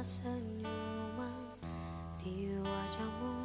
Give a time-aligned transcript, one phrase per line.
[0.00, 1.60] senyuman
[2.16, 3.36] di wajahmu.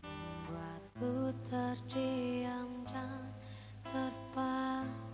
[0.00, 3.28] Membuatku terdiam dan
[3.84, 5.04] terpaku.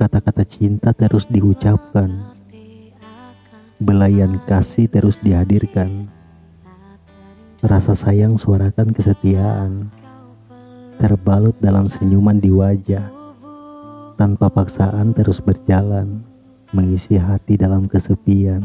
[0.00, 2.08] Kata-kata cinta terus diucapkan.
[3.84, 6.08] Belayan kasih terus dihadirkan.
[7.60, 9.92] Rasa sayang suarakan kesetiaan.
[10.96, 13.12] Terbalut dalam senyuman di wajah.
[14.16, 16.33] Tanpa paksaan terus berjalan
[16.72, 18.62] mengisi hati dalam kesepian.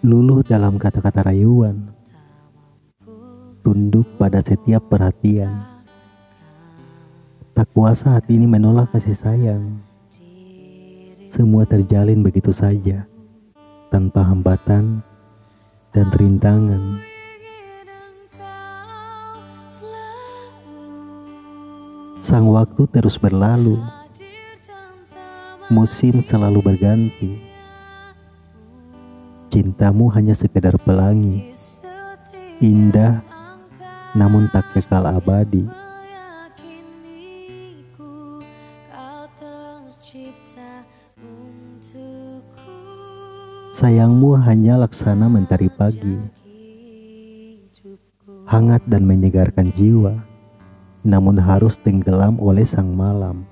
[0.00, 1.92] Luluh dalam kata-kata rayuan,
[3.60, 5.52] tunduk pada setiap perhatian.
[7.52, 9.78] Tak kuasa hati ini menolak kasih sayang.
[11.28, 13.04] Semua terjalin begitu saja,
[13.92, 15.04] tanpa hambatan
[15.92, 17.04] dan rintangan.
[22.20, 23.80] Sang waktu terus berlalu,
[25.72, 27.40] musim selalu berganti.
[29.50, 31.50] Cintamu hanya sekedar pelangi,
[32.60, 33.24] indah
[34.14, 35.64] namun tak kekal abadi.
[43.74, 46.20] Sayangmu hanya laksana mentari pagi,
[48.44, 50.29] hangat dan menyegarkan jiwa,
[51.00, 53.48] namun harus tenggelam oleh sang malam.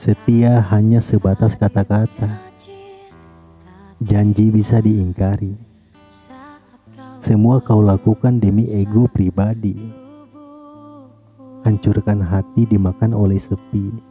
[0.00, 2.40] Setia hanya sebatas kata-kata.
[4.00, 5.52] Janji bisa diingkari.
[7.20, 9.76] Semua kau lakukan demi ego pribadi.
[11.68, 14.09] Hancurkan hati dimakan oleh sepi.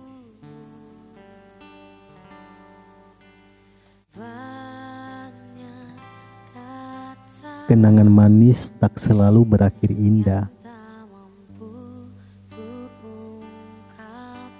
[7.69, 10.49] Kenangan manis tak selalu berakhir indah.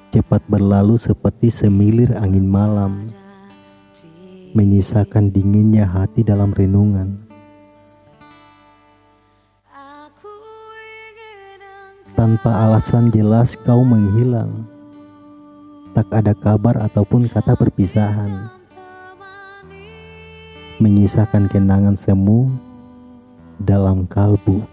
[0.09, 3.05] cepat berlalu seperti semilir angin malam,
[4.57, 7.17] menyisakan dinginnya hati dalam renungan.
[12.17, 14.65] Tanpa alasan jelas kau menghilang,
[15.93, 18.49] tak ada kabar ataupun kata perpisahan,
[20.81, 22.68] menyisakan kenangan semu
[23.69, 24.65] dalam kalbu.